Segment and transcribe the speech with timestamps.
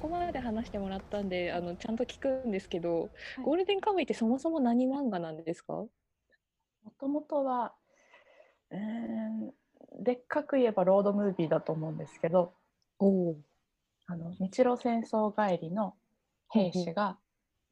[0.00, 3.10] ここまで話してもらったんであのちゃんと聞くんですけど、はい。
[3.44, 5.72] ゴールデンカムイってそもそも何漫画なんですか？
[5.72, 5.90] も
[7.00, 7.74] ともとは、
[8.70, 9.52] うーん、
[10.02, 12.54] でっかく言えばロードムービーだと思うんですけど、
[12.98, 13.36] おお
[14.06, 15.94] あの日露戦争帰りの
[16.50, 17.18] 兵士が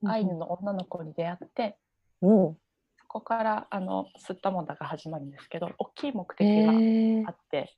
[0.05, 1.79] アイヌの女の子に出会って、
[2.21, 2.57] おお
[2.99, 7.73] そこからあの吸ったもんだが始まるんですけど、大きい目へ的がえあって、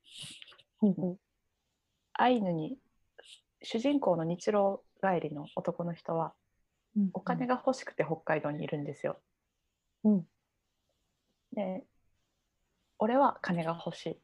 [0.83, 1.16] うんうん。
[2.15, 2.79] アイヌに
[3.62, 6.34] 主人公の日露帰りの男の人は
[6.96, 9.20] うんお金が欲しくて北海道にいるんですよ。
[10.04, 10.26] うん
[11.52, 11.84] で
[12.98, 14.16] 俺は金が欲しいっ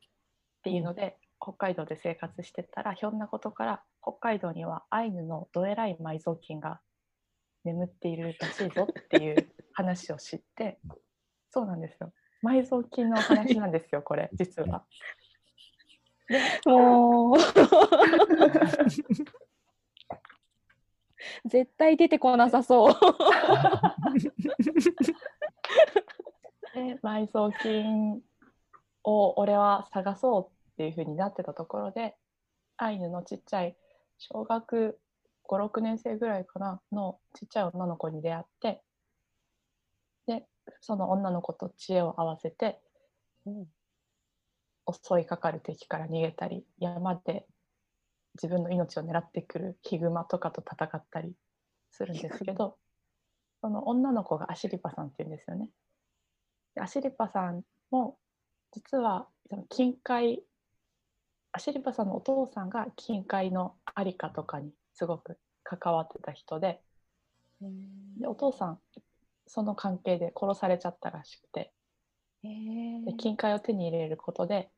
[0.64, 6.80] ていうので、北海道で生活してたらひょんなことから北海道にはアイヌのどえらい埋蔵金が
[7.64, 10.78] 眠っているらしいぞっていう話を知って
[11.50, 14.86] そうなんですよ埋蔵金の話なんですよこれ実は。
[16.66, 17.38] もう
[21.44, 22.94] 絶対出てこなさそう。
[26.74, 28.22] で 埋蔵金
[29.04, 32.16] を俺は探そうっていう風になってたところで
[32.76, 33.76] アイヌのちっちゃい
[34.18, 34.98] 小学
[35.48, 38.82] 56年生ぐらいかなのちっちゃい女の子に出会って
[40.26, 40.46] で
[40.80, 42.80] その女の子と知恵を合わせて
[44.90, 47.46] 襲いかかる敵から逃げたり山で
[48.34, 51.32] 自分の命を狙ってくるヒグマとかと戦ったり
[51.90, 52.76] するんですけど
[53.60, 55.70] その女の子がアシリパさんっていうんですよね。
[56.74, 58.18] でアシリパさんも
[58.72, 60.42] 実はその近海
[61.52, 66.80] アシリパさんのお父さんが近海のありかとかにすごく関わってた人で
[68.18, 68.78] でお父さん
[69.46, 71.72] その関係で殺されちゃったらしくて
[73.04, 74.68] で近海を手に入れることで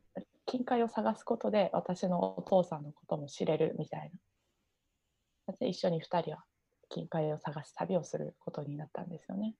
[0.46, 4.12] 近海を探すことで私のお父さんのことも知れるみたい
[5.48, 6.44] なで一緒に2人は
[6.88, 9.54] 近海を探す旅をすることになったんですよね。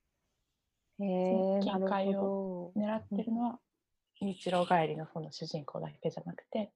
[1.00, 3.59] へえ、近なる海ほ狙ってるのは
[4.21, 6.71] 日露帰りのその主人公だけじゃなくて、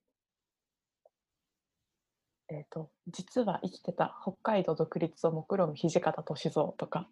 [2.50, 7.08] えー、と実は生きてた北海道独立を目論む土方歳三とか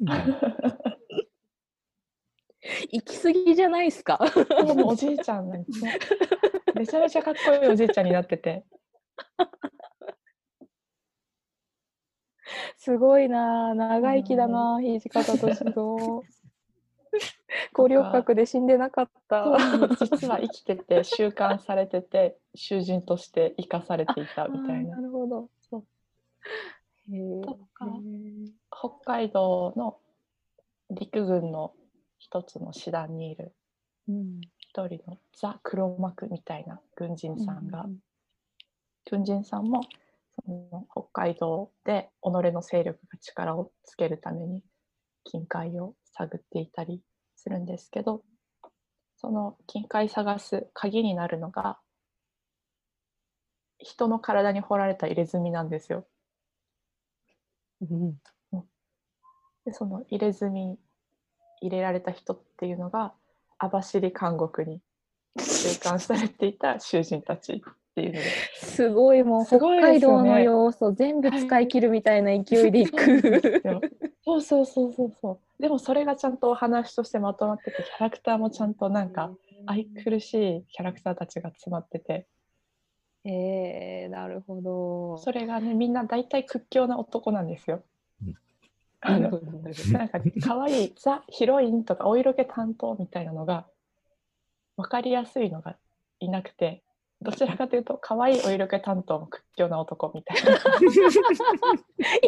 [0.00, 0.14] ど。
[2.90, 4.18] 行き過ぎじゃないですか。
[4.64, 5.98] もうおじいちゃんなんですね。
[6.74, 8.64] めちゃめちゃかっこいいおじいちゃんになってて。
[12.78, 15.74] すごいな、長生きだなあ、土方歳三。
[17.72, 19.56] 五稜郭で死んでなかった。
[20.00, 25.48] 実は生きてて収監されてて囚人として生かされていたみたいななるほど。
[25.70, 25.84] そう
[27.14, 27.92] へえとかへえ
[28.70, 29.98] 北海道の
[30.90, 31.72] 陸軍の
[32.30, 33.54] 一つの師団にいる
[34.08, 34.40] うん。
[34.58, 37.98] 一人のザ・黒幕みたいな軍人さんが、うん
[39.10, 39.80] 軍人さんも
[40.44, 44.62] その北海道で己の勢力が力をつけるために
[45.24, 47.00] 近海を探っていたり
[47.34, 48.22] するんですけど
[49.16, 51.78] その近海探す鍵になるのが
[53.78, 56.06] 人の体に掘られた入れ墨なんですよ。
[57.80, 58.18] うん。
[59.64, 60.78] でその入れ墨
[61.60, 63.12] 入れられた人っていうのが
[63.58, 64.80] 網走監獄に
[65.38, 67.56] 収監されていた囚人たちっ
[67.94, 68.22] ていうので。
[68.56, 73.20] すごいもうね海道の要素全部使い切るみたいな勢いでいく。
[74.24, 75.62] そうそうそうそうそう。
[75.62, 79.32] でもそれがちゃんとお話としてまとまっててキャラクターもちゃんとなんか
[79.66, 82.26] 愛くるしいキャラクターたちが詰まってて
[83.24, 85.18] えー、なるほど。
[85.18, 87.82] それがねみんな大体屈強な男なんですよ。
[89.00, 89.30] あの
[89.92, 93.66] なんか可愛いザ・ヒロインとかお色気担当みたいなのが
[94.76, 95.76] 分かりやすいのが
[96.18, 96.82] いなくて
[97.20, 100.58] どちらかというと可愛いお色気担当も屈強な男みたいな。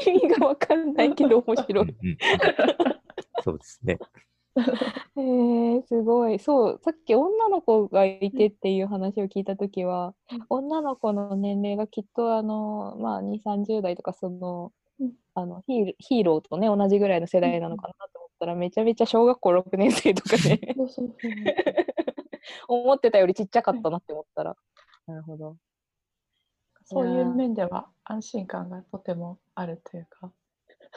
[0.05, 1.89] 意味がわかんないけど面白い。
[1.89, 2.19] うん
[3.43, 3.99] そうですね。
[5.17, 6.39] えー、すごい。
[6.39, 14.71] そう、さっき女の子がいてっていう話を聞いたときは、うん女の子の年齢がきっとあの、まあ、2、30代とか、その、うん
[15.35, 21.15] あのヒールヒーローとね、同じぐらいの世代なのかなと思ったら、めちゃめちゃ小学校6年生とかで、そうそうそう
[22.69, 24.57] 思ってたよりちっちゃかったなって思ったら。
[25.07, 25.57] なるほど。
[26.85, 30.33] そういう面では安心感がとてもあるというか、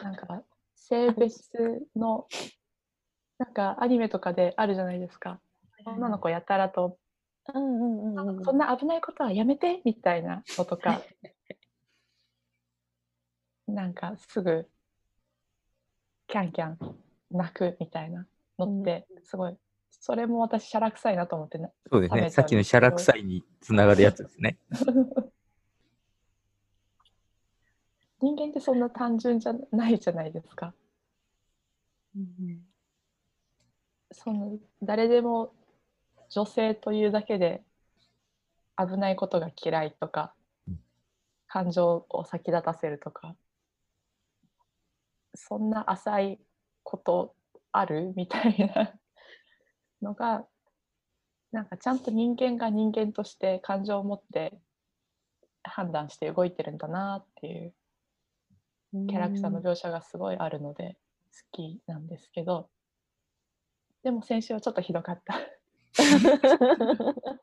[0.02, 0.44] なんか
[0.76, 1.52] 性別
[1.96, 2.28] の、
[3.38, 5.40] なんかアニメとかであるじゃないですか。
[5.86, 6.98] 女の子やたらと、
[7.54, 8.44] うんうんうんうん。
[8.44, 11.02] そんな危ないことはやめてみたいなのとか、
[13.68, 14.68] なんかすぐ
[16.28, 16.78] キャンキャン
[17.32, 18.26] 泣くみたいな
[18.58, 19.58] のって、すごい、
[19.90, 21.72] それも私、シャラ臭いなと思ってね。
[21.92, 22.30] そうですね。
[22.30, 24.58] さっきのシャラ臭いにつながるやつですね。
[28.22, 30.74] 人間ってそんな単純じゃないじゃないですか。
[32.16, 32.66] うん
[34.12, 35.52] その誰でも
[36.30, 37.64] 女性というだけで
[38.78, 40.36] 危ないことが嫌いとか
[40.68, 40.80] うん
[41.48, 43.36] 感情を先立たせるとか
[45.36, 46.40] そんな浅い
[46.84, 47.36] こと
[47.72, 48.94] あるみたいな
[50.02, 50.46] のが
[51.52, 54.58] なんかちゃんと人間が人間として感情を持って
[55.64, 57.74] 判断して動いてるんだなっていう
[58.94, 60.98] うんキャラクターの描写がすごいあるので
[61.54, 62.70] 好きなんですけど
[64.04, 65.40] でも先週はちょっとひどかった。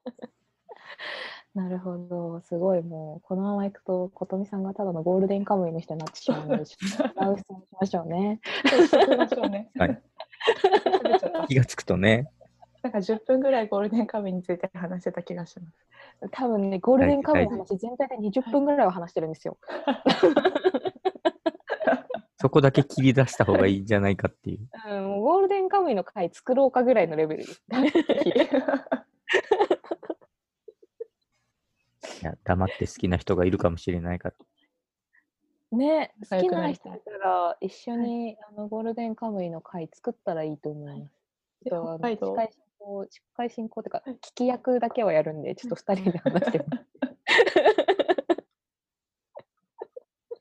[1.54, 8.40] なるほど、すごいもう、このままいくと、琴美さんがただのゴールデンカムイの人になってしまうので、ちょっと 違う質問しましょうね。
[8.68, 9.70] そうしときましょうね。
[9.78, 10.02] はい
[11.48, 12.30] 気がつくとね、
[12.82, 16.30] なんか10分ぐらいゴールデンカムイについて話してた気がします。
[16.32, 19.58] 多分ね、ゴールデンカムイの話、全体で20分ぐらいは話してるんですよ。
[22.38, 24.60] そこだけ切り出した方がいいんじゃないかっていう。
[24.88, 27.62] うん、ゴールデンカムイの回作ろうかぐらいのレベルです。
[32.20, 34.34] いや、黙って好きな人がいるかもしれないから。
[35.72, 41.14] ね、仲好きな人いたら、一緒に、あのゴールデンカムイの回作ったらいいと思います。
[41.64, 42.26] でちょっとあの北海道？
[42.26, 46.84] 司会進行、司会進行っていうか、聞き役だけはやるんで、ちょっと2人で話してます。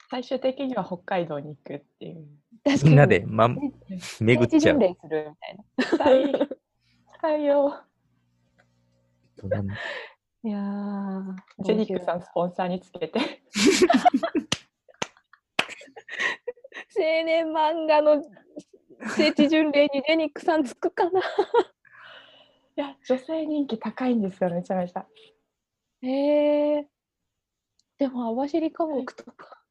[0.09, 2.27] 最終的には北海道に行くっていう。
[2.63, 3.71] 確みんなで、ま、ね
[4.19, 5.77] 巡っちゃうするみたいな。
[10.41, 13.19] いやー、ジェニックさんスポンサーにつけて。
[16.95, 18.23] 青年漫画の
[19.17, 21.19] 聖地巡礼にジェニックさんつくかな。
[21.21, 21.23] い
[22.75, 25.05] や、女性人気高いんですよ、めちゃめちゃ。
[26.03, 26.89] へえ。
[27.97, 29.61] でも網走科目とか。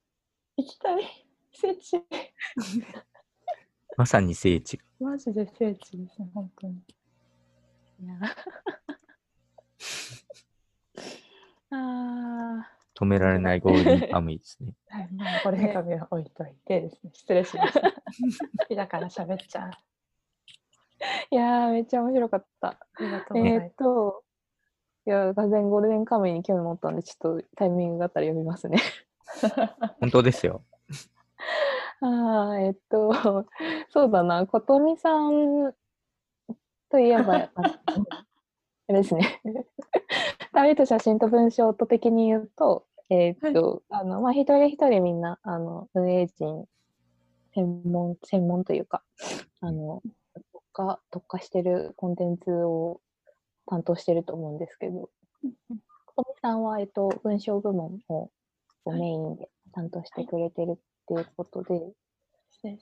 [0.58, 1.26] 行きたい。
[1.52, 2.04] 聖地。
[3.96, 4.78] まさに聖地。
[5.00, 6.84] マジで聖地ですね、本当に。
[8.00, 8.20] いや
[11.70, 12.68] あ
[12.98, 14.74] 止められないゴールデンカムイですね。
[14.88, 17.92] はい、まあ、これ紙は置いといてですね、失礼しました。
[17.92, 17.96] 好
[18.66, 19.68] きだから喋っちゃう。
[19.68, 19.88] あー
[21.30, 22.78] いやーめっちゃ面白かった。
[22.98, 23.74] りがとうございえーっ。
[23.76, 24.24] と、
[25.06, 28.78] いや、完全にゴールデンカムイに興味持ったんで、ちょっとタイミングがあったら読みますね。
[30.00, 30.64] 本当ですよ。
[32.00, 33.12] ああ、えっと、
[33.90, 35.72] そうだな、琴美さん
[36.90, 39.40] といえば、ああれですね。
[40.52, 46.66] 旅と写真と文章と的に言うと、えっと、あの、まあ、一人一人みんな、あの、運営陣、
[47.54, 49.02] 専門、専門というか、
[49.60, 50.02] あの、
[50.52, 53.00] 特化、特化してるコンテンツを
[53.66, 55.10] 担当してると思うんですけど、
[56.16, 58.30] 琴美さんは、えっと、文章部門を
[58.86, 60.76] メインで担当してくれてるっ
[61.06, 61.80] ていうことで、
[62.62, 62.78] で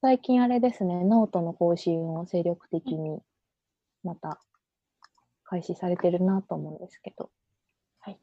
[0.00, 3.20] 最近あれですね、ノートの更新を精力的に
[4.02, 4.40] また
[5.52, 7.30] 開始されてるなと思うんですけど。
[8.00, 8.18] はい。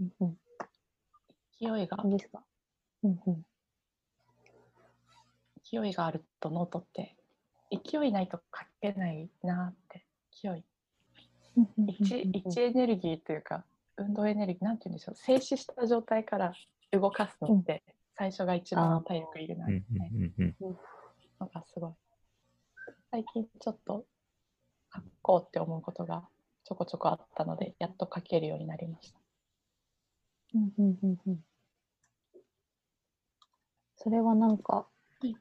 [0.00, 0.36] うんうん。
[1.60, 2.42] 勢いがいいですか？
[3.04, 3.46] うんうん。
[5.62, 7.14] 勢いがあるとノートって
[7.70, 10.64] 勢いないと書けないなって勢い
[11.86, 13.64] 位置位置エネルギーというか
[13.96, 15.14] 運動エネルギーなんて言うんでしょう？
[15.14, 16.52] 静止した状態から
[16.90, 17.84] 動かすのって
[18.18, 20.10] 最初が一番体力いるなうんみたい
[20.58, 20.66] な
[21.42, 21.92] のがすごい
[23.12, 24.04] 最近ちょっと
[24.92, 26.24] 書こうって思うことが
[26.70, 29.18] ちょこちょこあったのでやっと書けるようになりました。
[30.54, 31.38] うんうんうんうん。
[33.96, 34.86] それはなんか、は
[35.24, 35.34] い。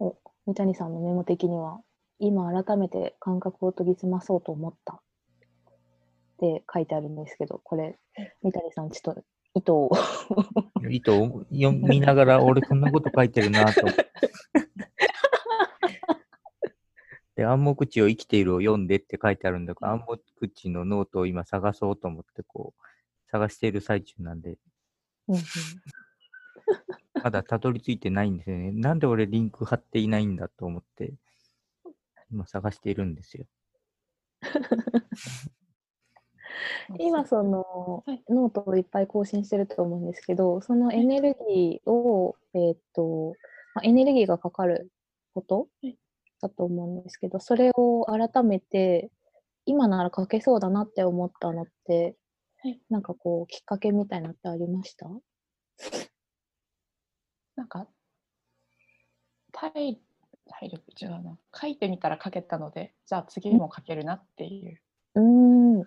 [0.00, 1.80] お、三谷さんのメモ的には、
[2.18, 4.96] 今改めて感覚を研ぎ澄まそうと思った。
[4.96, 5.00] っ
[6.38, 7.98] て書いてあるんですけど、これ、
[8.42, 9.22] 三谷さん、ちょっと
[9.54, 9.90] 意図を。
[10.90, 13.86] 意図を読みながら、俺こんなこと書いてるなと。
[17.42, 22.82] で、暗黙知を生きているを読んでって書いてあるんだから、暗黙知のノートを今探そうと思って、こう、
[23.32, 24.58] 探している最中なんで、
[25.26, 25.42] うんうん。
[27.24, 28.70] まだたどり着いてないんですよね。
[28.70, 31.14] なんで俺リンク貼っていないんだと思って、
[32.30, 33.46] 今探しているんですよ。
[37.00, 38.22] 今その、はい。
[38.28, 43.34] ノートをいっぱい更新してると思うんですけどそのエネルギーを、えーっと
[43.74, 44.92] まあ、エネルギーがかかる
[45.32, 45.96] ことはい
[46.42, 49.10] だと思うんですけどそれを改めて
[49.64, 52.16] 今なら書けそうだなって思ったのって、
[52.62, 52.80] はい。
[52.90, 55.08] なんかこうきっかけみたいなのってありました？
[57.56, 57.86] なんか
[59.52, 59.98] 体
[60.48, 61.38] 体力違うな。
[61.54, 64.80] 書いてみたら書けたのでじゃあ次も書けるなっていう。
[65.14, 65.78] うーん。
[65.78, 65.84] な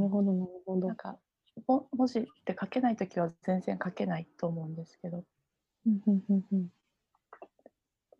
[0.00, 0.86] るほどなるほど。
[0.86, 0.96] なん。
[0.96, 1.18] か
[1.66, 5.24] も文字って書けないときは全然書けないと思うんですけど。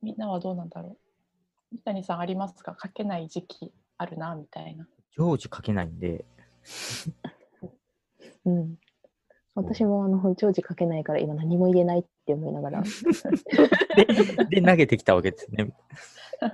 [0.03, 1.08] みんなはどうなんだろう？
[1.73, 2.77] 三谷さんありますか？
[2.83, 4.87] 書けない時期あるなみたいな。
[5.13, 6.25] 常時書けないんで、
[8.45, 8.77] うん、
[9.55, 12.83] 私もあの常時書けないから今何も言えないって思いながら。
[14.47, 15.75] で、で投げてきたわけですね。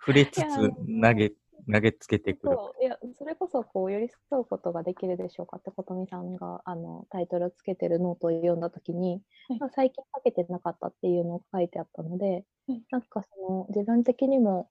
[0.00, 0.44] 触れつつ
[1.02, 1.32] 投げ、
[1.72, 2.56] 投げつけてくる。
[2.56, 9.58] そういやそれこそこう寄り添うことができるでしょうかって琴美さんがあのタイトルをつけてるノートを読んだ時に、はい。
[9.60, 12.82] まあ最近書けてなかったっていうのを書いてあったので、はい。
[12.90, 14.70] なんかその自分的にも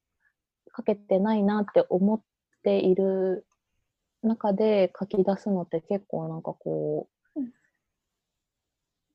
[0.76, 2.22] 書けてないなって思っ
[2.64, 3.46] ている
[4.22, 7.52] 中で書き出すのって結構なんかこう、うん。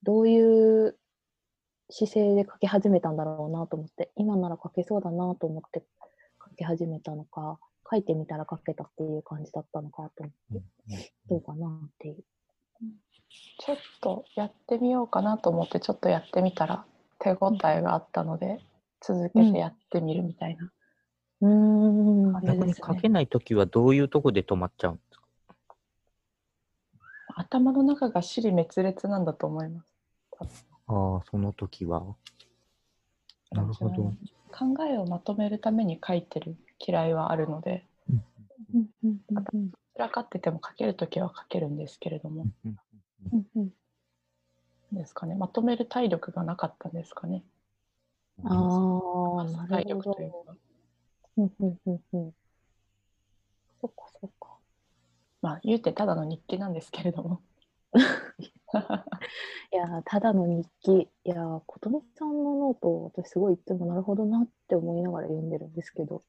[0.02, 0.96] どういう
[1.90, 5.84] 姿勢で書き始めたんだろうなと思って今なら書けそうだなと思って
[6.42, 7.58] 書き始めたのか
[7.94, 11.12] 書いてみたら書けたっていう感じだったのかと思って。
[11.30, 11.68] どうかな？
[11.68, 12.16] っていう。
[13.60, 16.84] ちょっとやってみようかなと思ってちょっとやってみたら
[17.20, 18.58] 手応えがあったので、
[19.00, 20.72] 続けてやってみるみたいな、
[21.40, 25.24] うーんあれ逆に書けないときはどういうとこで止まっちゃうんですか？
[27.36, 30.66] 頭の中が尻滅裂なんだと思います。
[30.86, 32.04] ああ、その時は。
[33.52, 34.12] なるほど。
[34.50, 37.86] 考えをまとめるために書いてる嫌いはあるので。
[38.10, 38.24] うん。
[38.74, 38.88] うん。
[39.02, 39.44] うん。
[39.52, 39.70] うん。
[39.70, 41.76] 散らかってても書けるときは書けるん。
[41.76, 42.46] ですけれども、
[43.32, 43.46] うん。
[43.56, 43.70] うん。
[44.92, 46.92] ですかねまとめる体力がなかったん。
[46.92, 47.42] ですかね
[48.44, 49.00] あ
[49.40, 50.30] あ、体力という。
[50.30, 50.56] か
[51.38, 51.52] うん。
[51.60, 51.78] うん。
[51.86, 52.00] うん。
[52.12, 52.34] うん。
[53.80, 54.48] そっかそっか。
[55.42, 56.72] まあ言うてただの日記なん。
[56.72, 57.40] ですけれども
[57.94, 61.08] いや、ただの日記。
[61.24, 62.44] いや、琴美さん。
[62.44, 65.50] のノート、私すごいいつもなるほどなって思いながら読ん。
[65.50, 65.74] でるん。
[65.74, 66.22] ですけど、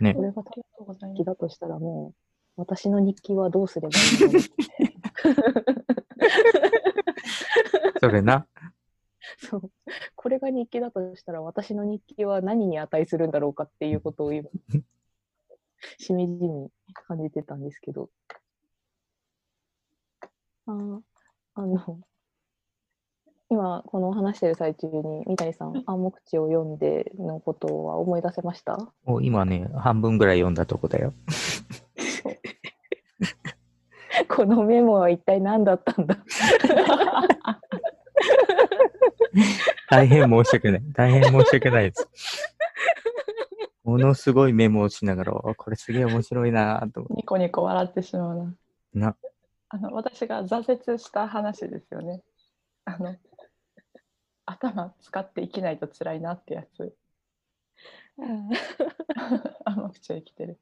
[0.00, 2.14] ねこれがありがとうござい日記ますだとしたらも
[2.56, 4.40] う、私の日記はどうすればいいの？
[8.00, 8.46] それな。
[9.38, 9.70] そう。
[10.14, 14.48] これが日記だとしたら、私の日記は何に値するんだろうかっていうことを今、
[15.98, 16.70] しみじみ
[17.06, 18.10] 感じてたんですけど。
[20.66, 21.00] あー
[21.54, 22.00] あの、
[23.50, 28.78] 今、この話してる最中に、三谷さん、暗黙知を読んでのことは思い出せました？
[29.04, 31.12] もう今ね、半分ぐらい読んだとこだよ。
[34.28, 36.16] このメモは一体何だったんだ？
[39.90, 40.82] 大変申し訳ない。
[40.92, 42.08] 大変申し訳ないです。
[43.82, 48.56] ものすごいメモをしながら、あこれすげえ面白いなと思っニコニコ笑ってしまうなて。
[48.94, 49.16] な、
[49.70, 52.22] あの私が挫折した話ですよね
[52.84, 53.16] あの
[54.50, 56.94] 頭使って生きないと辛いなってやつ。
[59.64, 60.58] 甘口を生きてる。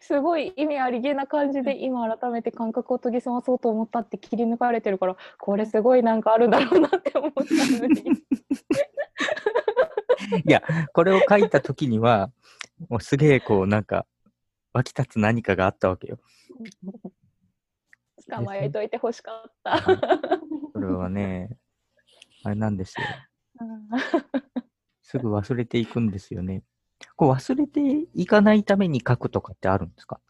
[0.00, 8.02] すごい意味ありげな感じで今改めて感覚を研ぎ澄まそうと思ったって切り抜かれてるからこれすごいなんかあるんだろうなって思ったのに
[10.44, 12.30] いや、これを書いた時には、
[12.88, 14.06] もうすげえこう、なんか、
[14.72, 16.18] 湧き立つ何かがあったわけよ。
[18.28, 19.78] 捕まえといてほしかった。
[20.72, 21.56] それはね、
[22.46, 23.06] あれなんですよ。
[25.02, 26.62] すぐ忘れていくんですよね。
[27.16, 30.20] こう忘れていかないために書くとかってあるんですか？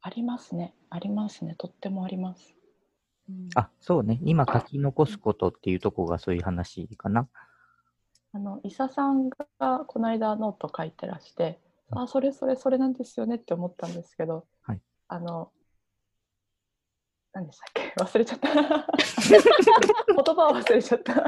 [0.00, 2.54] ありますねありますねとってもあります
[3.54, 4.20] あ、そうね。
[4.22, 7.28] 今書き残すことっていうとこがそういう話かな。
[8.32, 11.60] あの伊佐さんがこの間ノート書いてらして
[11.90, 15.52] あそれそれそれなんですよねって思ったんですけど、はいあの
[17.32, 17.92] 何でしたっけ？
[18.02, 18.48] 忘れちゃった。
[18.54, 21.12] 言葉を忘れちゃった。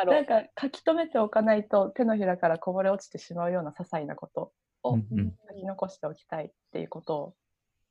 [0.00, 4.52] あのなんか書き留めておかないと手のひらからこぼれ落ちてしまうような些細なこと。
[4.86, 7.36] を書き残しておきたいっていうことを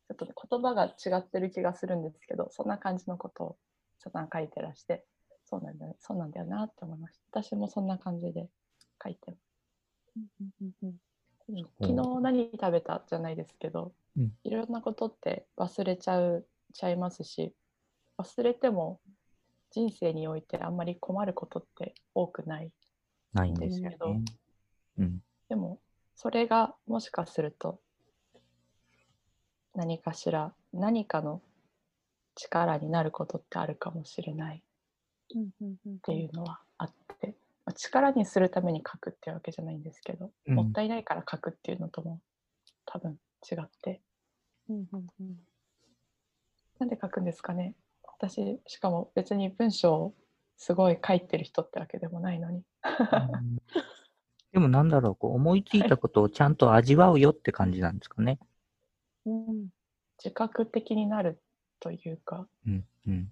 [0.10, 3.58] ちょっとね言葉が違ってる気がするんですけどそんな感じのことを
[4.32, 5.04] 書いてらして
[5.44, 7.42] そうなんだよそうなんだよなって思いました。
[7.42, 8.48] 私もそんな感じで
[9.04, 9.42] 書いてます。
[10.16, 10.96] うん
[11.48, 14.32] 昨日何食べたじゃないですけど、うん。
[14.44, 17.54] いろんなことって忘れちゃうちゃいますし
[18.18, 19.00] 忘れても
[19.72, 22.72] 人生においてあんまり困ることって多くない。
[23.34, 24.14] ないんですけど。
[24.14, 24.24] ね。
[25.00, 25.22] うん。
[25.50, 25.80] でも
[26.16, 27.80] それがもしかすると
[29.76, 31.42] 何かしら何かの
[32.36, 34.64] 力になることってあるかもしれない。
[35.36, 40.56] っていうのはあって、まあ力にするために書くっていうわけじゃないんですけど、うん。
[40.56, 42.20] もったいないから書くっていうのとも
[42.86, 43.18] 多分
[43.50, 44.02] 違って。
[46.80, 47.76] なんで書くんですかね？
[48.20, 50.14] 私しかも別に文章を
[50.58, 52.64] すごい書いてる人ってわけでもないのに。
[54.52, 58.40] でもなんだろう、こう思いついたことをちゃんと味わうよって感じなんですかね？
[59.26, 59.68] うん。
[60.24, 61.42] 自覚的になる
[61.80, 63.32] というか、うん、うん。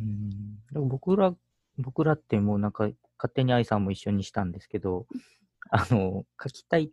[0.00, 1.32] うん、でも僕ら、
[1.78, 5.06] 僕らってもうなんか勝手に愛さんも一緒にしたんですけど、
[5.70, 6.90] あの、書きたい、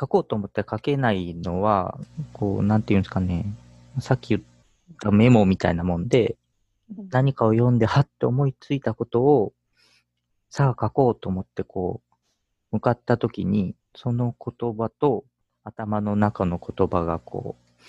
[0.00, 1.98] 書こうと思って書けないのは、
[2.32, 3.44] こう、なんていうんですかね、
[4.00, 4.40] さっき言っ
[5.00, 6.36] たメモみたいなもんで、
[7.10, 9.52] 何かを読んで、はって思いついたことを、
[10.48, 12.02] さあ書こうと思ってこ
[12.72, 15.24] う、向かった時に、その言葉と
[15.64, 17.80] 頭の中の言葉がこう、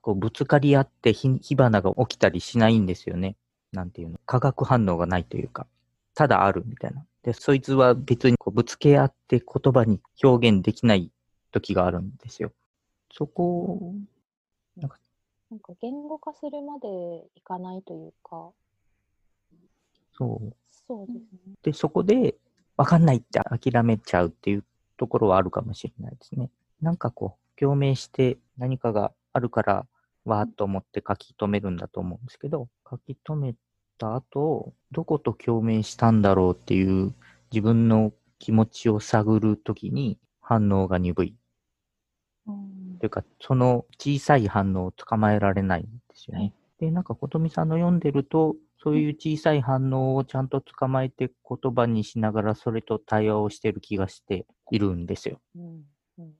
[0.00, 3.36] こうぶつかり合って火火花が起きたりしないんですよね。
[3.72, 4.18] なんていうの。
[4.26, 5.66] 化学反応がないというか、
[6.14, 7.04] ただあるみたいな。
[7.22, 11.10] で、そいつは別にこうぶつけ合って言葉に表現できない
[11.52, 12.52] 時があるんですよ。
[13.12, 13.94] そこを、
[14.76, 16.88] なんか言語化するまで
[17.34, 18.50] いかないというか、
[20.18, 20.56] そう。
[20.86, 21.54] そうですね。
[21.62, 22.34] で、そこで、
[22.76, 24.64] わかんないって諦めちゃうっていう
[24.96, 26.50] ところはあるかもしれないですね。
[26.80, 29.86] なんかこう、共鳴して何かがあるから、
[30.24, 33.54] わーっと思って書き留めるんだと思うんですけど、書き留め
[33.98, 37.14] た後、どこと共鳴したんだろうっていう
[37.50, 41.34] 自分の気持ちを探るときに反応が鈍い。
[42.46, 46.40] うんというか、その小さい反応を捕まえられないんですよね。
[46.40, 55.40] はいで、なんか、ことみさんの読んでると、そういう小さい反応をちゃんと捕まえて言葉にしながら、それと対話をしてる気がしているんですよ。
[55.56, 55.82] うん。
[56.18, 56.32] うん。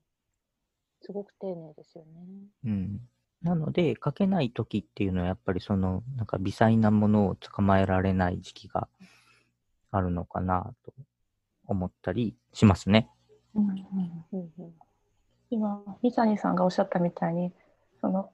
[1.00, 2.20] すごく丁寧ですよね。
[2.64, 3.00] うん。
[3.42, 8.88] なので、書けない時っていうのは、やっぱりその、なんか微細なものを捕まえられない時期が
[9.90, 10.92] あるのかなと
[11.66, 13.08] 思ったりしますね。
[13.54, 13.76] うんうん
[14.32, 14.74] うんうん。
[15.50, 17.52] 今、三谷さんがおっしゃったみたいに、
[18.00, 18.32] その、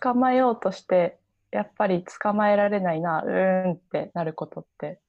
[0.00, 1.18] 捕まえようとして、
[1.50, 5.00] やっぱり捕まえられないな、うーんってなることって、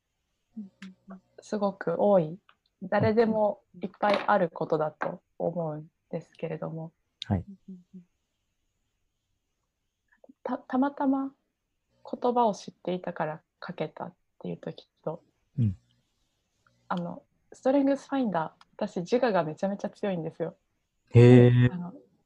[1.42, 2.38] すごく多い。
[2.84, 6.92] 誰でもいっぱいあることだと思うんですけれども、
[10.46, 11.32] たたまたま
[12.10, 15.22] 言葉を知っていたから書けたっていう時と、
[15.58, 15.76] うん。
[16.88, 20.56] あのストレングスファインダー私自我がめちゃめちゃ強いんですよ。
[21.10, 21.70] へえ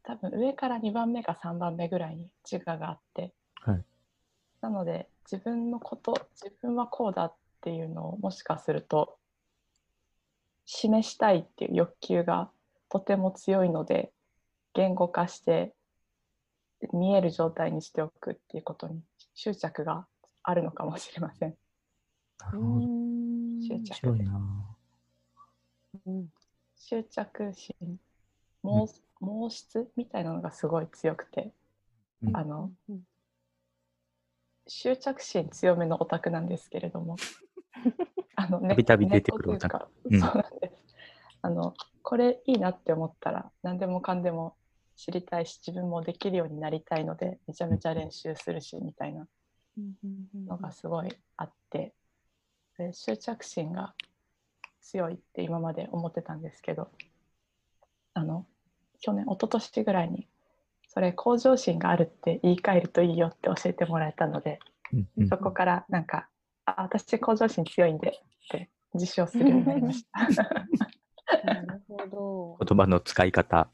[0.03, 3.85] 多分上から2番目か3番目ぐらいに自我があって、はい。
[4.61, 9.17] なので自分のこと自分はこうだっていうのをもしかすると
[10.65, 12.49] 示したいっていう欲求が
[12.89, 14.11] とても強いので
[14.73, 15.73] 言語化して
[16.93, 19.01] 見える状態にしておくっていうことに
[19.35, 20.07] 執着が
[20.43, 21.55] あるのかもしれません。
[22.39, 22.81] なるほど。
[23.61, 24.41] 執面着で白いな
[26.05, 26.27] うん
[26.77, 27.75] 執着心
[28.63, 31.51] 毛毛質みたいなのがすごい強くて、
[32.23, 32.37] うん。
[32.37, 33.01] あのうん。
[34.67, 37.15] 執着心強めのオタクなんですけれども
[38.35, 39.79] あのねたびたび出てくるオタク。
[39.79, 40.95] ク、そうなんです。
[41.41, 44.55] あのこれいいなって思ったら何でもかんでも
[44.99, 49.25] 知りたいし自分もできるようになりたいのでめちゃめちゃ練習するしみたいな
[50.45, 51.93] のがすごいあって
[52.77, 53.93] で執着心が
[54.81, 56.89] 強いって今まで思ってたんですけど
[58.13, 58.45] あの
[58.99, 60.27] 去年一昨年ぐらいに
[60.89, 64.59] それ向上心があるって言い換えるといいよって教えてもらえたので
[64.91, 66.27] うんうんそこからなんか
[66.65, 70.43] 「あ私向上心強いんで」って自称するようになりました。
[71.45, 72.65] なるほど。
[72.65, 73.69] 言葉の使い方。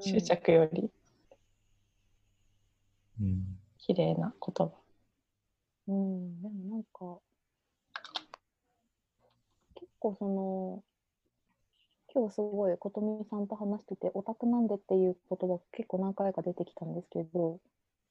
[0.00, 0.90] 執着より
[3.20, 3.58] うん。
[3.78, 4.72] 綺麗な言葉。
[5.88, 7.20] うん、でもなんか、
[9.74, 10.82] 結構その、
[12.14, 17.58] 今日すごい琴美さんと話してて、オタクなんでっていう言葉が結構何回か出てきたんですけど、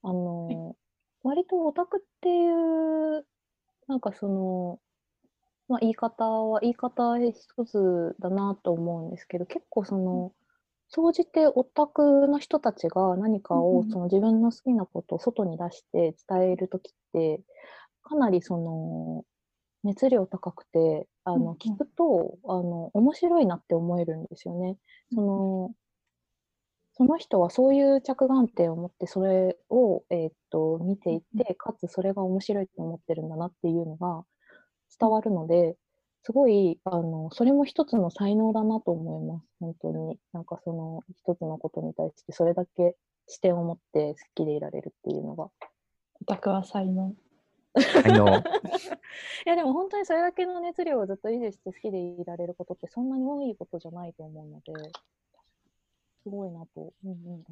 [0.04, 0.76] あの、
[1.24, 3.26] 割とオタクっていう、
[3.88, 4.80] なんかその、
[5.68, 10.34] まあ言い方は、言い方一つだなと思うんですけど、結構その、
[10.90, 17.42] 総じてオタクの人たちが何かをその自分の好きなことを外に出して伝えるときって、
[18.04, 19.26] かなりその
[19.84, 24.78] 熱量高くて、あの聞くとあの面白いなって思えるんですよね。
[25.14, 25.72] その
[26.94, 34.24] その人はそういう着眼点を持ってそれを、えーっと見ていて、かつそれが面白いと思ってるんだなっていうのが
[35.00, 35.76] 伝わるので、
[36.24, 39.48] すごい、あの、それも一つの才能だなと思います。
[39.60, 40.20] 本当に。
[40.34, 42.96] なんかその一つのことに対してそれだけ
[43.28, 45.46] 視点を持って好きでいられるっていうのが。
[45.46, 45.52] オ
[46.26, 47.16] タクは才能。
[47.78, 54.74] いやでも本当にそれだけの熱量をずっと維持して好きでいられることってそんなに多いことじゃないと思うので、
[56.24, 57.52] すごいなと、うんうん、思います。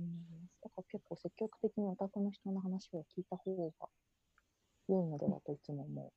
[0.64, 3.88] だから結構積極的にオタクの人の話を聞いた方が
[4.88, 6.12] 良いのではといつも思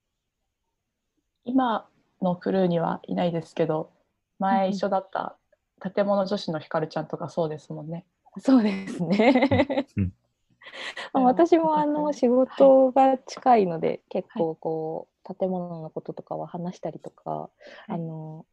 [1.44, 1.88] 今
[2.22, 3.90] のクルーにはいないですけど
[4.38, 5.36] 前一緒だった
[5.80, 8.04] 建物女子のひかるちゃんとかそうですもんね。
[8.40, 9.86] そうですね
[11.12, 17.50] 私もあの仕事が近いので、結構こう建物のこととかは話したりとか、
[17.88, 18.44] いあの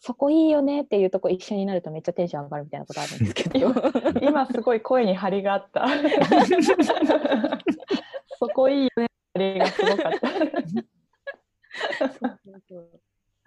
[0.00, 3.74] そこいいよねっていうとこ一緒になるとめっちゃテンション上がるみたいなことあるんですけど
[4.22, 5.86] 今すごい声に張りがあった。
[8.38, 9.08] そこいいよね。
[9.34, 10.28] 張りがすごかった。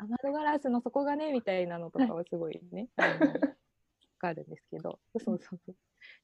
[0.07, 3.17] 窓ガラスの底がねみたいなのとかはすごいね、あ
[4.21, 4.99] かるんですけど。
[5.25, 5.75] そうそうそう。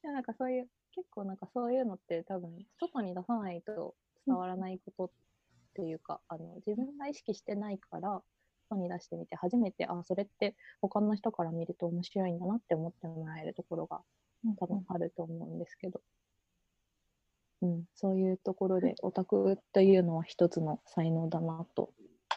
[0.02, 3.94] でもなんかそういう結構なんかそういうのって多分外に出さないと
[4.26, 5.10] 伝わらないことっ
[5.74, 8.22] ていうか、あの自分が意識してないから
[8.68, 14.02] 外に出してみて初めてあそれって他の人から見ると面白いんだなって思ってもらえるところが
[14.58, 16.00] 多分あると思うんですけど、
[17.62, 21.92] うん、そういうところでオタクというのは一つの才能だなと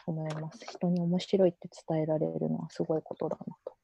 [0.06, 0.64] 思います。
[0.64, 3.74] 人に面白いって伝えられるのはすごいことだなと。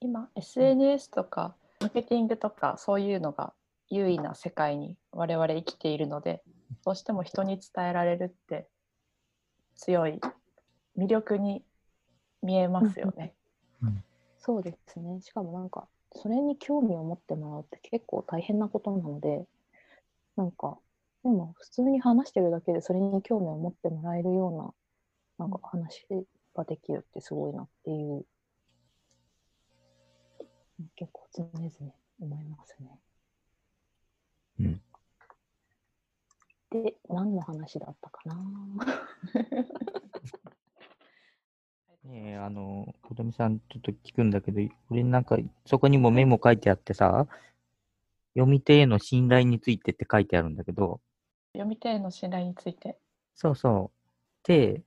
[0.00, 3.54] 今 SNS とかマーケティングとかそういうのが
[3.88, 6.42] 優位な世界に我々生きているので
[6.84, 8.68] どうしても人に伝えられるって
[9.76, 10.20] 強い
[10.98, 11.64] 魅力に
[12.42, 13.34] 見えますよね。
[14.46, 15.20] そうですね。
[15.22, 19.44] しかもなんか、それに興味を持ってもらうって結構大変なことなので、
[20.36, 20.78] なんか、
[21.26, 24.74] でも普通に話してるだけでそれに興味を持ってもらえるよ
[25.38, 26.06] うな、なんか話
[26.54, 28.24] ができるってすごいなっていう、
[30.94, 31.68] 結構常々
[32.20, 33.00] 思いますね。
[34.60, 34.80] うん。
[36.70, 38.36] で、何の話だったかな？
[42.04, 44.60] ねえ、あの、小富さん、ちょっと聞くんだけど、
[44.90, 47.26] 俺なんか、そこにもメモ書いてあってさ、
[48.36, 51.00] 読み手への信頼についてって書いてあるんだけど、
[51.56, 52.98] 読み手への信頼について
[53.34, 54.48] そうそう。
[54.48, 54.82] で、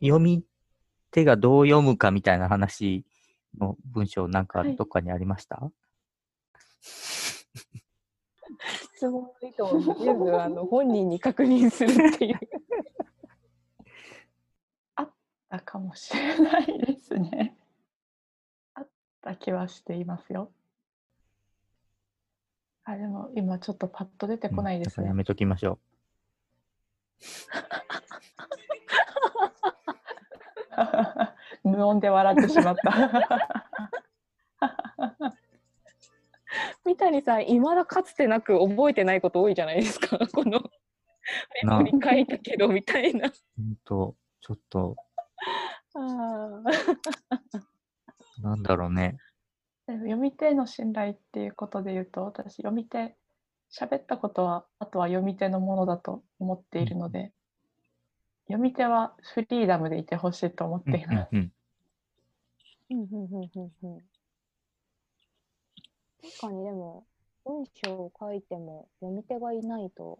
[0.00, 0.44] 読み
[1.10, 3.04] 手がどう読むかみたいな話
[3.58, 5.70] の文章なんかはいどっかにありました、
[8.94, 12.40] 質問の意図を全部あの本人に確認するっていう。
[15.48, 17.56] だかもしれないですね。
[18.74, 18.88] あっ
[19.22, 20.50] た気はしていますよ。
[22.88, 25.14] あでも今ちょっとパッと出てこないですねや。
[25.14, 25.80] めときましょ
[31.64, 32.92] 無音で笑ってしまった。
[36.84, 40.18] 三谷さん、いまだかつてなく覚えてないこと多いじゃないですか。
[40.32, 40.62] この
[41.64, 43.26] メモに書いたけどみたいな。
[43.26, 43.32] う。
[43.56, 44.96] ほんと、ちょっと、
[45.94, 46.62] あ
[48.42, 49.18] なんだろうね。
[49.86, 53.16] 読み手への信頼っていうことで言うと私読み手
[53.70, 57.32] 喋ったことはあとは読み手のものだと思っているので、
[58.46, 61.28] 読み手はフリーダムでいてほしいと思っうんています。
[61.32, 61.52] うん
[62.90, 64.00] うんうんうんうんうん。
[66.22, 67.04] 確かにでも
[67.44, 70.18] 文章を書いても読み手がいないと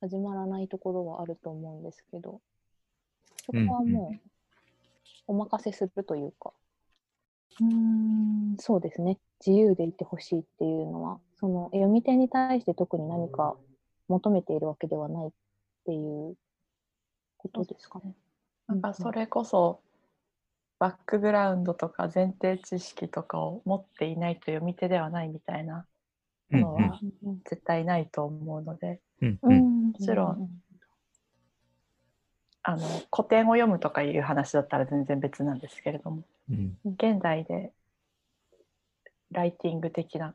[0.00, 2.40] 始まらないところはあると思うんですけど
[3.46, 4.20] そこはもう
[5.28, 6.52] お任せするというか
[7.60, 9.18] うーんそうですね。
[9.44, 13.56] 自由でいてほしいっていうのはその読み手に対して特に何か
[14.08, 15.30] 求めているわけではないっ
[15.84, 16.34] ていう
[17.38, 18.14] ことですかね。
[18.66, 19.80] なんかそれこそ
[20.78, 25.86] バックグラウンドとか前提知識とかを持っていないと読み手ではないみたいな
[26.50, 26.98] のは
[27.48, 29.92] 絶対ないと思うので、うん。
[29.92, 30.48] もちろん
[32.66, 32.82] あの
[33.14, 36.76] 古典を読むとかいう話だったら全然別なんですけれどもうん。
[36.84, 37.72] 現代で
[39.30, 40.34] ライティング的な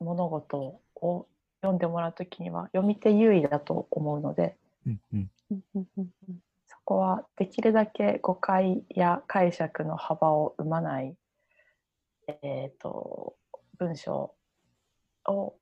[0.00, 1.26] 物事を
[1.60, 5.30] 読んでもらうときには読み手優位だと思うのでうんうん。
[6.66, 11.14] そこはできるだけ誤解や解釈の幅を生まない、
[12.42, 13.36] えー、と
[13.78, 14.34] 文章
[15.26, 15.54] を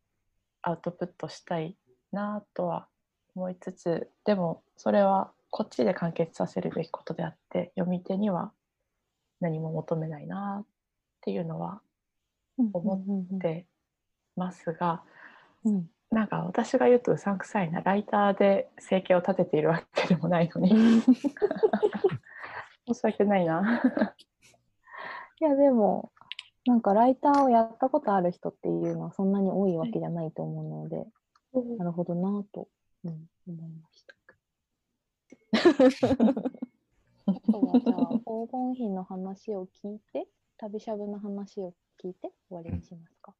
[0.62, 1.76] アウトプットしたい
[2.12, 2.86] なとは
[3.34, 8.52] 思いつつでもそれはこっちで完結させるべきことであって読み手には
[9.40, 10.66] 何も求めないなっ
[11.22, 11.80] ていうのは
[12.56, 13.66] 思って
[14.36, 15.02] ますが
[15.64, 21.02] うんなんか私が言うとうさんくさいなライターで生計を立てているわけでもないのに。
[22.88, 23.80] 申し訳ないな。
[25.40, 26.10] いやでも
[26.66, 31.06] なんかライターをやったことある人っていうのはそんなに多いわけじゃないと思うので、
[31.78, 32.68] なるほどなぁと、
[33.04, 33.10] うん、
[33.46, 33.89] 思いました。
[35.52, 40.26] あとはじゃあ黄金比の話を聞いて
[40.58, 43.34] 旅しゃぶの話を聞いて終わりにしますか？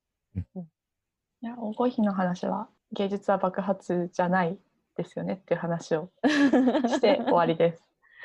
[1.43, 4.57] いや黄金比の話は芸術は爆発じゃないっ
[5.03, 7.83] ですよねっていう話をして終わりです。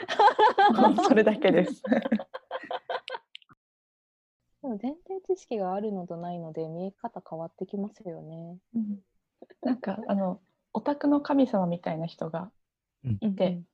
[1.07, 1.81] それだけです。
[4.61, 8.57] でも前提知識があるのとないので見え方変わってきますよね。
[8.75, 8.99] うん
[9.61, 10.41] なんかあの
[10.73, 12.51] オタクの神様みたいな人が
[13.03, 13.67] でうん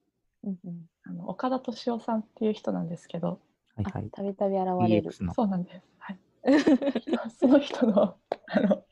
[0.44, 0.58] うん、
[1.04, 3.40] あの岡田敏夫さんっていう人なんですけど
[3.76, 4.10] はいはい。
[4.10, 5.12] たびたび現れる。
[5.12, 5.82] そうなんです。
[6.00, 6.20] はい、
[7.40, 8.16] その人の
[8.48, 8.84] あの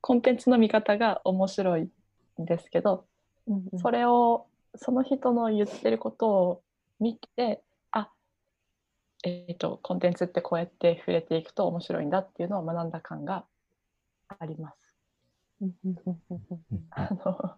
[0.00, 1.82] コンテンツの見方が面白い
[2.40, 3.06] んですけど、
[3.46, 6.62] うんうんそれをその人の言ってることを
[6.98, 8.10] 見てあ
[9.22, 13.44] えっ、とコンテンツってこうやって触れていくと面白いんだっていうのを学んだ感が
[14.28, 14.96] あります。
[15.60, 17.56] うんうんうんうんうんうんあの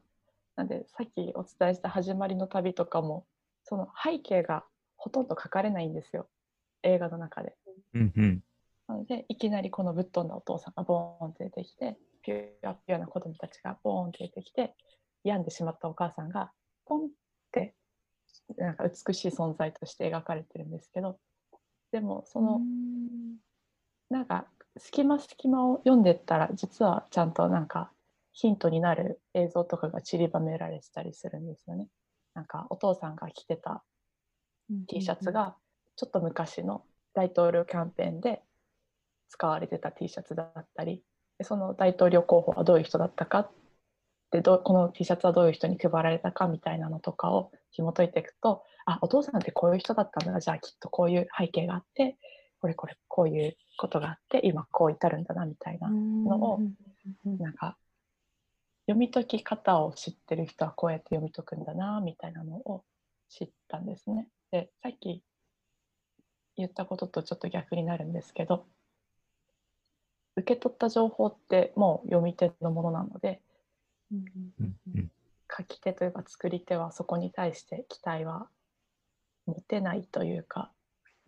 [0.56, 3.26] なんでさっきお伝えした「始まりの旅」とかも
[3.64, 4.64] その背景が
[4.96, 6.28] ほとんど書かれないんですよ
[6.82, 7.56] 映画の中で。
[7.94, 8.44] うんうん。
[8.86, 14.74] なのでいきなりこのぶっ飛んだお父さんがボーンって出てきてピュアピュアな子供たちがボーンって出てきて
[15.24, 16.52] 病んでしまったお母さんが
[16.84, 17.08] ポンっ
[17.50, 17.74] て
[18.56, 21.18] なんか美しい存在として描かれてるんですけど
[21.92, 22.60] でもその
[24.10, 27.90] なんか隙間隙間を読んでったら実はちゃんとなんか
[28.34, 31.86] ヒントになる映像とかが散りばめられてたりするんですよね。
[32.34, 33.84] なんかお父さんが着てた
[34.88, 35.56] T シャツが
[35.96, 36.82] ちょっと昔の
[37.14, 38.42] 大統領キャンペーンで
[39.28, 41.02] 使われてた T シャツだったり
[41.38, 43.48] でその大統領候補はどういう人だったか
[44.32, 50.40] でどうこの T シャツはどういう人に配られたかみたいなのとかを紐解いていくとあお父さんってこういう人だったんだ。
[50.40, 52.16] じゃあきっとこういう背景があって
[52.60, 56.60] これこれこういうことがあって今こう至るんだなみたいなのを
[57.24, 57.76] なんか
[58.86, 62.84] 読み解き方を知ってる人はこうやって読み解くんだなみたいなのを
[63.28, 64.28] 知ったんですね。
[64.50, 65.22] でさっき
[66.56, 68.66] 言ったこととちょっと逆になるんですけど
[70.36, 73.40] 受け取った情報ってもう読み手のものなので。
[75.56, 78.48] 書き手というか作り手はそこに対して期待は
[79.46, 80.72] 持てないというか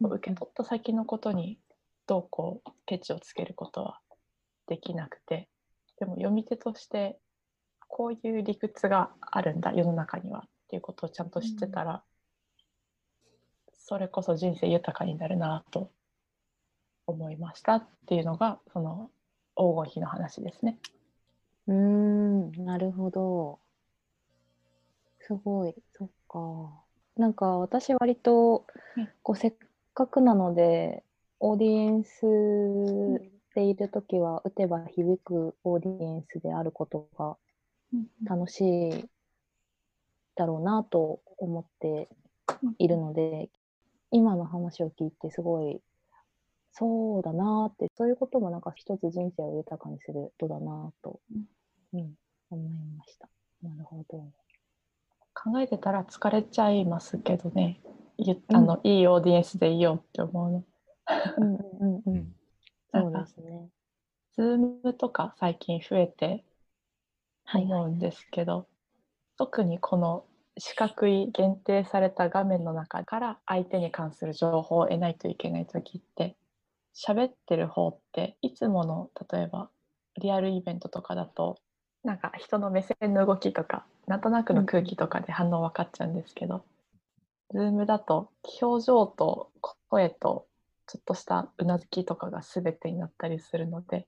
[0.00, 1.58] 受け取った先のことに
[2.06, 4.00] どうこうケチをつけることは
[4.66, 5.48] できなくて
[5.98, 7.18] でも読み手として
[7.96, 12.02] こういう理屈があるんだ世の中にはっていうことをちゃんと知ってたら、
[13.72, 15.90] それこそ人生豊かになるなと
[17.06, 19.10] 思いましたっていうのがその
[19.56, 20.76] 黄金比の話ですね。
[21.68, 23.60] うーん、なるほど。
[25.20, 26.84] すごい、そっか。
[27.16, 28.66] なんか私割と
[28.98, 29.54] うん、こうせっ
[29.94, 31.02] かくなので、
[31.40, 32.20] オーディエンス
[33.54, 37.38] でいるときは、打てば響くオーディエンスであることが
[38.24, 39.04] 楽しい
[40.34, 42.08] だろうなと思って
[42.78, 43.48] いるので、
[44.10, 45.80] 今の話を聞いてすごい、
[46.72, 51.20] そうだなって、そういうこともなんか一つ人生を豊かにすることだなと、
[51.94, 52.14] うん、
[52.50, 53.28] 思いました。
[53.62, 54.24] なるほど。
[55.34, 57.78] 考えてたら疲れちゃいますけどね
[58.16, 60.64] ゆあの、いいオーディエンスでいいよって思うの。
[61.38, 62.34] うんうんうんうん。
[62.90, 63.68] そうですね。
[64.34, 66.44] Zoom とか最近増えてはい
[67.54, 68.66] 思うんですけど、
[69.38, 70.24] 特にこの
[70.58, 76.36] 四角い限定された画面の中から相手に関する情報を得ないといけない時って
[76.94, 79.68] 喋ってる方っていつもの例えば
[80.18, 81.58] リアルイベントとかだと
[82.04, 86.64] なんか人の目線の動きとかなんとなくの空気とかで反応分かっちゃうんですけど、
[87.52, 88.30] ズームだと
[88.62, 89.50] 表情と
[89.88, 90.46] 声と
[90.86, 94.06] ちょっとしたうなずきとかが全てになったりするので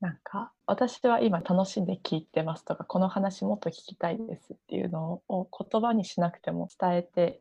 [0.00, 7.40] なんか私は今楽しんで聞いてますとかこの話もっと聞きたいですっていうのを言葉にしなくても伝えて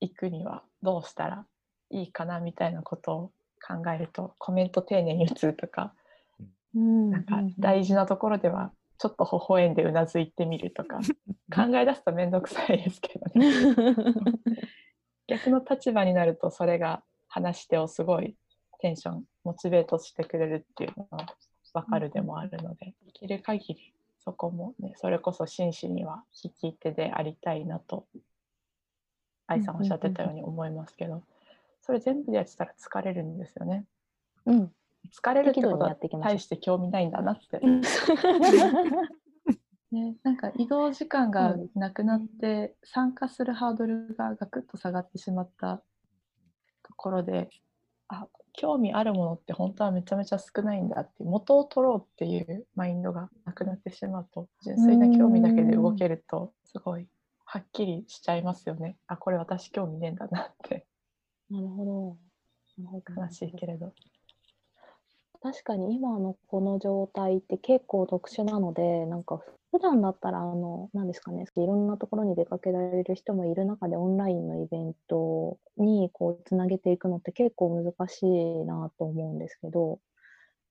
[0.00, 1.46] いくにはどうしたら
[1.90, 3.32] いいかなみたいなことを
[3.64, 5.94] 考えるとコメント丁寧に打つとか
[6.74, 10.98] うんなんか大事なところではちょっと微笑んでうなずいてみるとか
[11.54, 13.46] 考え出すと面倒くさいですけどね。
[15.28, 18.36] 逆の立場になるとそれが話し手をすごい
[18.80, 21.26] テンションモチベートしてくれるっていうのが
[21.72, 23.92] 分かるでもあるのでできる限り
[24.24, 28.06] そこもねそれこそ真摯には聞き手でありたいなと
[29.46, 31.22] 愛さんおっしゃってたように思いますけど
[31.82, 33.84] それ全部でやってたら疲れるんですよね。
[34.46, 34.72] うん。
[35.12, 37.60] 疲れるってことは大して興味ないんだなって。
[39.90, 45.82] ね、なんか移動時間がなくなって参加するハードルがガクッと下がってしまった
[46.82, 47.50] ところで
[48.12, 57.08] あ興味あるものって本当はめちゃめちゃ少ないんだって元を取ろうっていうマインドがなくなってしまうと純粋な興味だけで動けるとすごい
[57.44, 60.86] はっきりしちゃいますよねあこれ私興味ねえんだなって
[61.52, 62.82] なるほど。
[62.82, 63.92] なるほど悲しいけれど。
[65.42, 69.40] 確かに今のこの状態って結構特殊なのでなんか
[69.72, 79.98] 普段だったら、あの、何ですかね、いろんなところに出かけられる人もいる中で、オンラインのイベントにこうつなげていくのって結構難しいなと思うんですけど、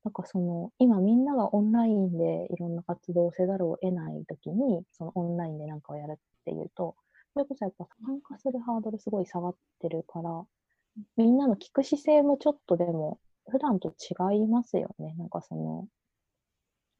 [0.04, 6.96] なんかその、今みんながオンラインでいろんな活動をせざるを得ないときに、そのオンラインでなんかをやるっていうと、
[7.34, 10.44] それこそやっぱ参加するハードルすごい下がってるから、
[11.18, 15.16] みんなの聞く姿勢もちょっとでも普段と違いますよね。
[15.18, 15.88] なんかその、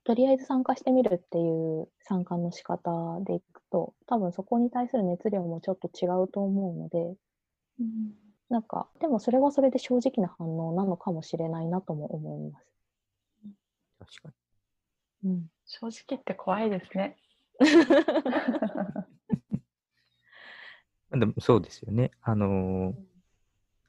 [0.04, 7.16] とりあえず参加してみるっていう参加の仕方でいくと、多分そこに対する熱量もちょっと違うと思うので、
[8.50, 12.66] なんか、でもそれはそれで正直な反応なのかもしれないなとも思います。
[14.00, 14.34] 確か
[15.24, 15.48] うん。
[15.66, 17.18] 正直って怖いですね。
[21.12, 21.20] に。
[21.20, 22.12] でもそうですよね。
[22.22, 23.12] あのー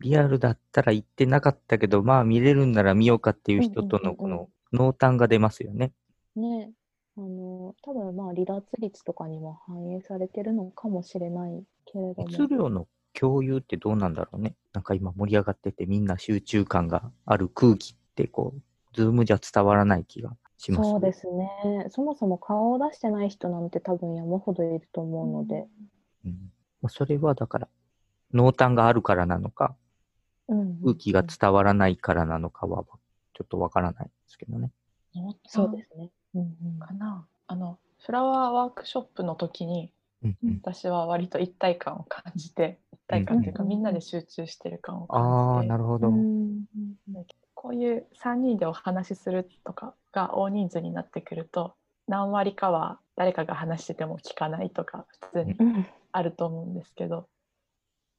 [0.03, 5.93] リアルだったら行ってなかったけど、まあ見れるんなら見ようかっていう人とのこうんうんうんうんの濃淡が出ますよね。
[6.37, 6.73] ね
[7.17, 12.29] あの、多分まあ離脱率とかにも反映されてるのかもしれないけれども。
[12.29, 14.57] 熱量の共有ってどうなんだろうね。
[14.73, 18.61] なんか今盛り上がっててみんな集中感がある空気ってこう、
[18.95, 21.87] ズームじゃ伝わらない気がします、そうですね。
[21.91, 25.67] そもそも顔を出してない人なんて多分山ほどいると思うので。
[26.25, 27.69] うんまあ、それはだから、
[28.33, 29.77] 濃淡があるからなのか、
[30.49, 32.85] うんうんうん空気が伝わらないからなのかは、
[33.35, 34.73] ちょっとわからないですけどね。
[35.47, 36.11] そうですね。
[36.35, 36.45] うんう
[36.77, 36.79] ん。
[36.79, 37.27] かな。
[37.47, 39.93] あの、フラワーワークショップの時に、
[40.23, 40.61] うんうん。
[40.63, 46.09] 私は割と一体感を感じて、一体感というか、うんみんなで集中してる感をああ、感じて、なるほど。
[46.09, 47.27] うんうん。
[47.55, 51.75] こういう3人でお話しするとかが大人数になってくると、
[52.09, 55.87] 何割かは誰かが話してても聞かないとか、普通にうん。
[56.13, 57.29] あると思うんですけど、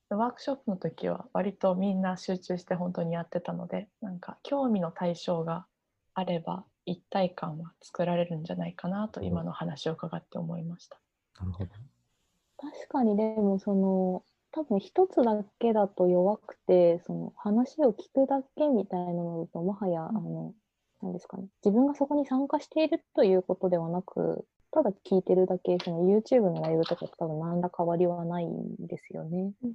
[0.10, 5.65] ワークショップの時は割とみんな集中して本当にやってたので、なんか興味の対象が
[6.13, 11.00] あれば一体感は作られるんじゃないかなと今の話を伺って思いました。
[11.39, 11.72] なるほど。
[12.58, 20.54] 確かにでもその多分一つだけだと弱くてその話を聞くだけみたいなのだともはや、あの
[21.02, 29.52] なんですかね自分がそこに参加しているということではなくただ聞いてるだけその YouTube のライブとかと多分何ら変わりはないんですよね。
[29.63, 29.74] うん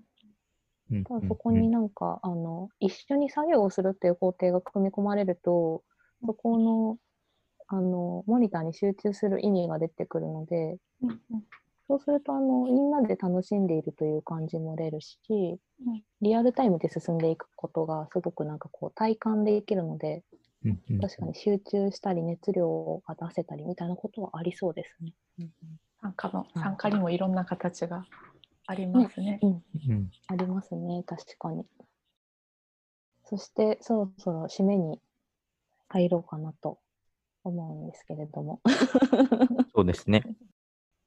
[1.04, 5.82] ただそこになんか、あの一緒に作業をするっていう工程が組み込まれると
[6.26, 6.98] そこの
[7.70, 10.78] あのモニターに集中する意味が出てくるので、
[11.86, 15.18] そうするとあのみんなで楽しんでいるという感じも出るし、
[16.22, 20.22] リアルタイムで進んでいくことがすごくなんかこう体感できるので、
[21.00, 25.12] 確かに集中したり熱量が出せたりみたいなことはありそうですね。
[26.00, 26.62] 参加のうん。
[26.62, 28.04] 参加にもいろんな形が
[28.66, 29.38] ありますね。
[29.42, 30.10] うん、うん。
[30.28, 31.64] ありますね、確かに。
[33.24, 35.00] そしてそろそろ締めに
[35.88, 36.78] 入ろうかなと
[37.44, 38.60] 思うんですけれども、
[39.74, 40.22] そうですね。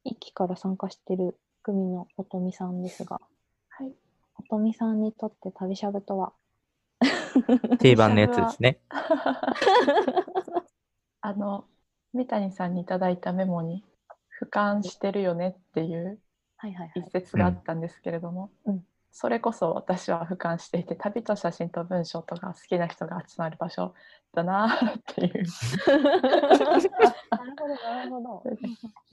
[0.03, 3.21] 一期から参加している組の音美さんですが、
[3.69, 3.93] はい、
[4.49, 6.33] 音美さんにとって旅しゃぶとは？
[7.79, 8.79] 定番のやつですね。
[11.21, 11.65] あの
[12.13, 13.85] 三谷さんにいただいたメモに
[14.41, 16.19] 「俯瞰してるよね」っていう
[16.57, 17.03] はいはいはい。
[17.07, 17.11] 一。
[17.11, 23.93] 節があったんですけれども、うんそれこそ私は俯瞰していて旅と写真と文章とか好きな人が集まる場所
[24.33, 28.43] だなっていうなるほど、なるほど。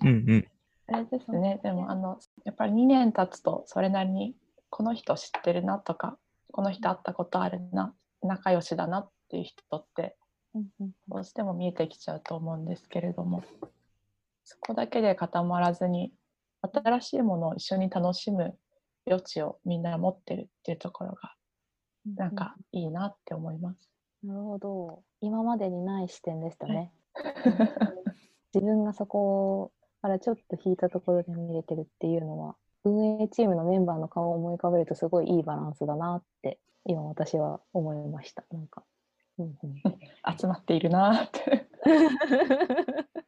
[0.03, 0.49] うんうん。
[0.91, 4.35] あれですねでもあのやっぱり2年経つとそれなりに
[4.71, 6.17] この人知ってるなとか
[6.53, 10.17] この人会ったことあるな仲良しだなっていう人って
[11.09, 13.43] どうしても見えてきちゃうと思うんですけれども
[14.45, 16.13] そこだけで固まらずに
[16.63, 18.57] 新しいものを一緒に楽しむ
[19.09, 21.35] 余地をみんな持ってるっていうところが
[22.17, 23.91] なんかいいなって思います。
[24.25, 25.03] なるほど。
[25.21, 26.93] 今までにない視点でしたね。
[28.55, 38.45] 自分がそこからちょっと引いたところで見れてるっていうのは、運営チームのメンバーの顔を思い浮かべるとすごいいいバランスだなって、今私は思いました。
[38.51, 38.85] なんか。
[39.39, 39.83] うんうん、
[40.37, 41.69] 集まっているなって。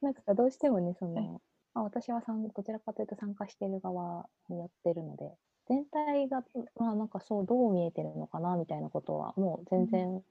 [0.00, 1.40] なんかどうしてもね、その、
[1.74, 5.30] まあ、私は参どちらかというと参加している側にやってるので、
[5.68, 6.42] 全体が、
[6.76, 10.22] まあなんかそうどう見えてるのかなみたいなことはもう全然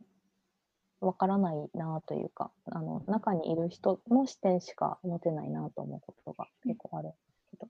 [1.02, 7.68] わからないなというか、あの中にいる人の視点しか持てないなと思うことが結構あるんですけど、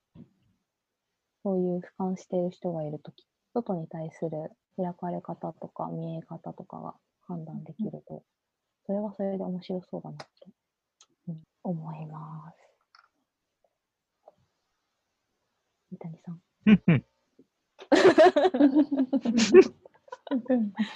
[1.43, 6.93] そういう俯瞰している人がいるとき、外に対する開かれ方とか見え方とかが
[7.28, 8.24] 判断できると、
[8.86, 10.26] それはそれで面白そうだなと、
[11.30, 12.62] うん思います。
[15.94, 16.41] 三谷さん。
[16.66, 17.06] うんうん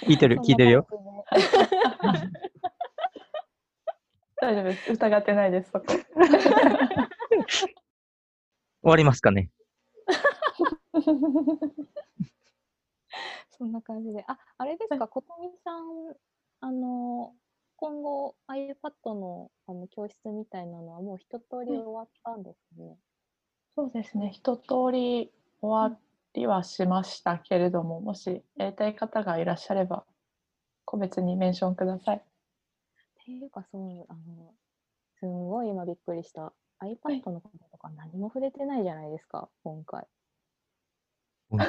[0.06, 0.86] 聞いてる、聞いてるよ。
[0.90, 2.28] そんな感じで
[4.40, 4.92] 大丈夫です。
[4.92, 5.86] 疑ってないです、そこ。
[8.80, 9.50] 終わりますかね。
[13.50, 14.24] そんな感じで。
[14.26, 16.16] あ、あれですか、ことみさん、
[16.60, 17.36] あの、
[17.76, 22.98] 今後 iPad のあの教室みたいなのはもう一通り終わったんですね。
[23.78, 25.96] そうですね、一通り終わ
[26.34, 30.04] りはしましたけれども、もしやりたい方がいらっしゃれば、
[30.84, 32.16] 個別にメンションください。
[32.16, 32.20] っ
[33.24, 34.52] ていうか、そう、あの、
[35.20, 36.52] すんごい今びっくりした。
[36.80, 40.08] iPad のこととか何も触れてないじゃないですか、今回。
[41.48, 41.66] 本当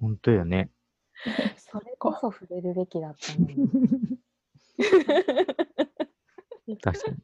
[0.00, 0.70] 本当よね。
[1.58, 3.68] それこそ触れるべきだったのに。
[6.80, 7.18] 確かに。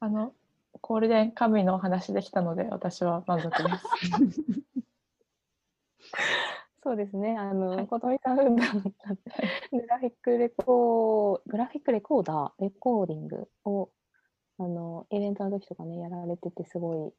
[0.00, 0.34] あの、
[0.82, 3.86] ゴールデンカムイのお話できたので、私は満足です。
[6.82, 7.36] そうですね。
[7.38, 8.66] あの、はいことみさんグラ
[10.00, 13.90] フィックレコー、グラフィックレコーダー、レコーディングを、
[14.58, 17.12] あの、イベントの時とかね、やられてて、すごい、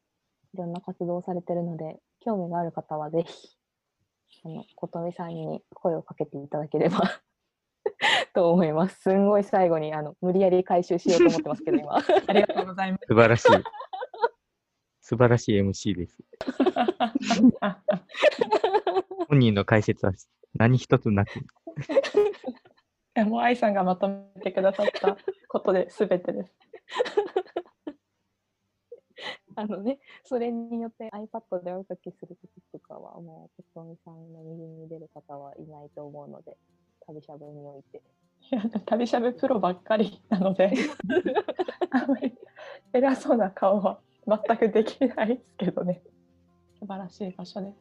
[0.52, 3.48] いろんな活動をされてるので、興味がある方はぜひ、
[4.44, 7.22] あの、ことみさんに声をかけていただければ
[8.34, 9.00] と思います。
[9.00, 11.96] すんごい最後に、あの、無理やり回収しようと思ってますけど、今。
[12.26, 13.06] ありがとうございます。
[13.06, 13.46] 素晴らしい。
[15.00, 16.18] 素晴らしい MC です。
[19.28, 20.12] 本人の解説は
[20.54, 21.30] 何一つなく。
[23.26, 25.16] もう愛さんがまとめてくださった
[25.48, 26.52] ことで全てです。
[29.56, 36.56] あのね、それによって iPad でお絵かきするときとかは、もう、ことみさんの右に出る方はいないと思うので、
[37.06, 38.02] 旅しゃぶにおいて。
[38.50, 40.70] いや旅しゃぶプロばっかりなので
[41.90, 42.34] あんまり
[42.92, 46.02] 偉そうな顔は全くできないですけどね
[46.78, 47.78] 素晴らしい場所です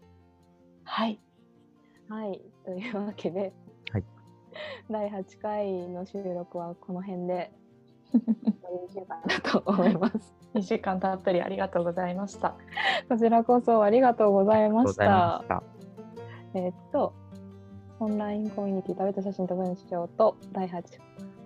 [0.85, 1.19] はい
[2.07, 3.53] はい、というわけで、
[3.91, 4.03] はい
[4.89, 7.51] 第8回の収録はこの辺で
[8.11, 10.33] 終わりにしようかなと思います。
[10.53, 12.55] 2時間たっぷりありがとうございました
[13.09, 14.95] こちらこそありがとうございまし。
[14.95, 15.63] た。
[16.53, 17.13] えーっと、
[18.03, 20.83] オンラインコミュニティ食べた写真と文章と第8、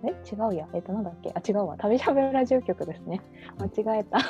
[0.04, 0.08] え？
[0.08, 0.12] 違
[0.48, 0.66] うや。
[0.72, 1.32] えーっと、なんだっけ？
[1.34, 1.76] あ、違うわ。
[1.78, 3.20] 旅しゃべラジオ局ですね。
[3.58, 4.18] 間違えた。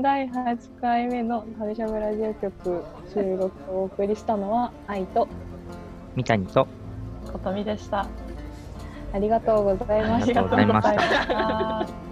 [0.00, 5.26] 第8回目の旅しゃべラジオ局収録をお送りしたのは愛と
[6.14, 6.68] 三谷と、
[7.32, 8.06] ことみでした
[9.12, 12.07] ありがとうございまありしたがとうございましたがとうございました